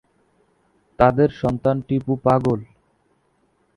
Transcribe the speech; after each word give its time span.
তাদের 0.99 1.29
সন্তান 1.41 1.77
টিপু 1.87 2.13
পাগল। 2.25 2.59